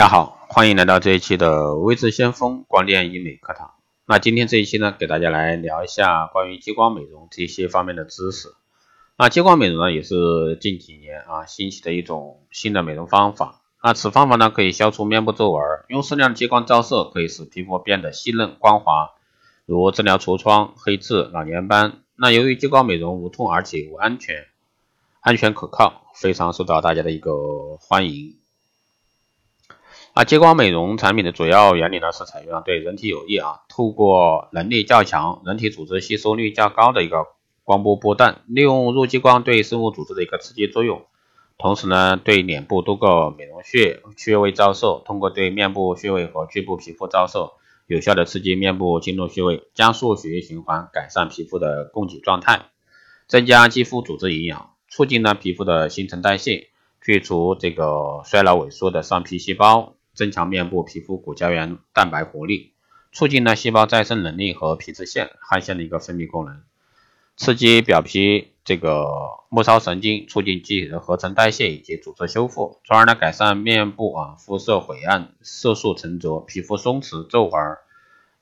[0.00, 3.74] 大家好，欢迎来到这一期的微智先锋光电医美课堂。
[4.06, 8.48] 那今天这一期呢，给大家来聊一下关于激光美容这些方面的知识。
[9.18, 13.60] 那激光美容呢，也是近几年啊兴起的一种新的美容方法。
[13.82, 19.10] 那此方法呢，可以消除面部皱纹，用适量的激光照射可以使皮肤变得细嫩光滑，
[19.66, 21.98] 如治疗痤疮、黑痣、老年斑。
[22.16, 24.46] 那由于激光美容无痛而且无安全，
[25.20, 28.39] 安全可靠，非常受到大家的一个欢迎。
[30.12, 37.28] 啊，激光美容产品的主要原理呢是采用对人体有益啊，透过能力较强、人体组织吸收率较高的一个
[37.62, 41.06] 光波波段，利用入激光对生物组织的一个刺激作用，
[41.58, 47.52] 同时呢对脸部多个美容穴穴位照射，通过对面部穴位和局部皮肤照射，
[47.86, 52.62] 有效的刺激面部经络穴位，加速血液循环，改善皮肤的供给状态，
[53.28, 56.66] 增加肌肤组织营养，促进呢皮肤的新陈代谢，
[57.00, 59.94] 去除这个衰老萎缩的上皮细胞。
[60.20, 62.74] 增强面部皮肤骨胶原蛋白活力，
[63.10, 66.60] 促进呢细胞再生能力和皮脂腺、汗腺的一个分泌功能，
[67.38, 69.06] 刺激表皮这个
[69.48, 77.78] 末梢神经，促进机体的合成代谢以及组织修复，从而呢改善面部啊肤色晦暗、色素沉着、皮肤松弛、皱纹、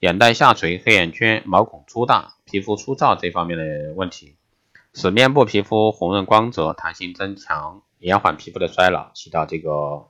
[0.00, 4.34] 眼袋下垂、黑眼圈、毛孔粗大、皮肤粗糙这方面的问题，
[4.94, 10.08] 使面部皮肤红润光泽、弹性增强，延缓皮肤的衰老，起到这个。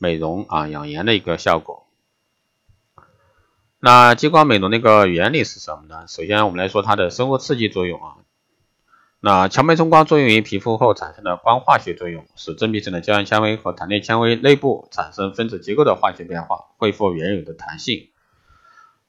[0.00, 1.86] 美容啊，养颜的一个效果。
[3.78, 6.06] 那激光美容那个原理是什么呢？
[6.08, 8.16] 首先我们来说它的生物刺激作用啊。
[9.20, 18.08] 那强脉冲光作用于皮肤后产生的光化学作用，使真皮层的胶原纤维和弹力纤维内部产生分子结构的化学变化，恢复原有的弹性。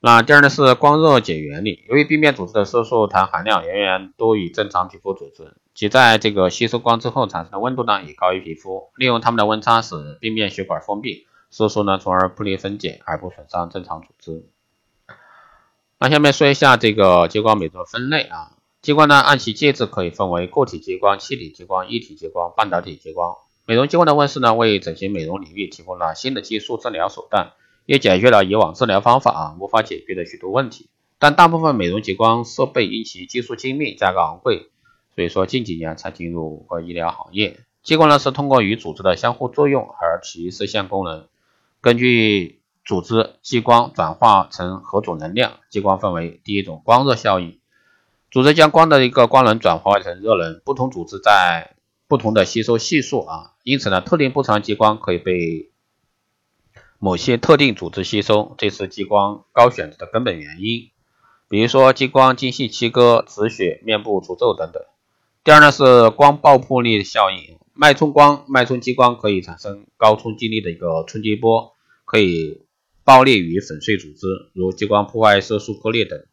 [0.01, 5.55] 那第二呢是光热解原理，由于病变组织的色素糖含量远远多于正常皮肤组织。
[5.73, 8.89] 其在这个吸收光之后产生的温度呢，也高于皮肤。
[8.95, 14.45] 利用它们的温差使病变血管封闭，色素呢从而不利分解，而不损伤正常组织。
[15.97, 18.57] 那下面说一下这个激光美容分类啊。
[18.81, 23.35] 激光呢按其介质可以分为固体激光、气体激光、液体激光、半导体激光。
[23.65, 27.53] 美容激光的问世呢，为整形美容领域提供了新的技术治疗手段，
[27.85, 30.89] 也解决了以往治疗方法啊无法解决的许多问题。
[31.19, 34.70] 但大部分美容激光设备因其技术精密、价格昂贵。
[35.15, 37.59] 所以说近几年才进入个医疗行业。
[37.83, 41.27] 激光呢是通过与组织的相互作用而起实现功能。
[41.81, 47.59] 根据组织激光转化成何种能量，激光分为第一种光热效应，
[48.29, 51.75] 组织将光的一个光能转化成热能，不同组织在
[52.07, 55.71] 不同的吸收系数啊，因此呢特定波长激光可以被
[56.99, 60.91] 某些特定组织吸收，这是激光高选择的根本原因。
[61.49, 64.83] 比如说激光精细切割、止血、面部除皱等等。
[65.43, 71.73] 第二呢是光爆破力效应，脉冲光、脉冲激光可以产生高冲击力的一个冲击波，
[72.05, 72.61] 可以
[73.03, 76.23] 爆裂与粉碎组织，如激光破坏色素颗粒等。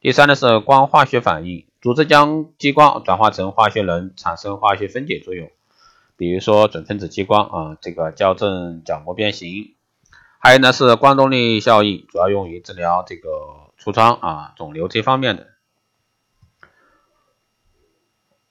[0.00, 5.48] 第三呢是光化学反应，组织将激光转化成化学能，产生化学分解作用，
[6.16, 9.74] 比如说准分子激光啊，这个矫正角膜变形。
[10.40, 13.28] 还有呢是光动力效应，主要用于治疗这个
[13.80, 15.46] 痤疮啊、肿瘤这方面的。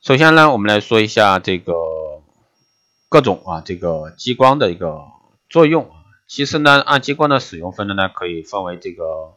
[0.05, 1.73] 首先呢，我们来说一下这个
[3.09, 5.01] 各种啊这个激光的一个
[5.49, 5.89] 作用。
[6.27, 9.33] 其实呢，按激光的使用分类呢，可以分为这个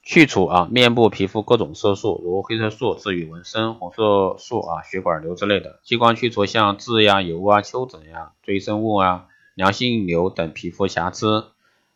[0.00, 5.80] 去除啊面部皮肤各种色素，如黑色素、治愈纹身、红色素啊、血管瘤之类的。
[5.82, 9.26] 激光去除像痣呀、油啊、丘疹呀、赘生物啊、
[9.56, 11.46] 良性瘤等皮肤瑕疵，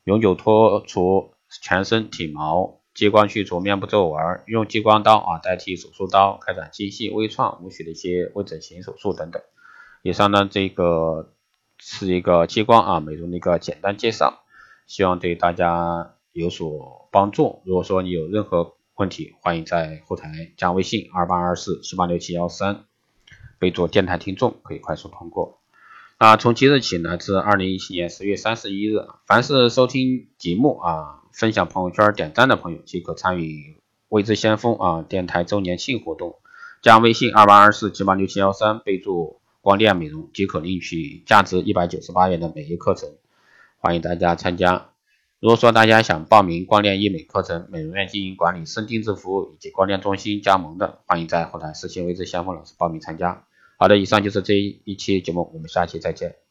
[0.03, 2.76] 永久脱除全身体毛。
[2.97, 9.43] 激光去除面部皱纹，用激光刀啊代替手术刀开展精细微创无血的一些微整形手术等等。
[10.03, 11.34] 以上呢这个
[11.79, 14.45] 是一个激光啊美容的一个简单介绍，
[14.87, 17.61] 希望对大家有所帮助。
[17.67, 22.87] 如果说你有任何问题，欢迎在后台加微信二八二四七八六七幺三，
[23.59, 25.61] 备注电台听众可以快速通过。
[26.19, 31.25] 那，从即日起呢至二零一七年十月三十一日，凡是收听节目啊。
[31.36, 33.77] 分享朋友圈点赞的朋友即可参与
[34.09, 36.36] 未知先锋啊电台周年庆活动，
[36.80, 43.10] 加微信二八二四七八六七幺三，备注光电美容即可领取价值一百九十八元的美业课程，
[43.77, 44.92] 欢迎大家参加。
[45.38, 53.44] 如果说大家想报名光电医美课程、美容院经营管理、深定制服务以及光电中心加盟的，欢迎在后台私信未知先锋老师报名参加。
[53.77, 56.46] 好的，以上就是这一期节目，我们下期再见。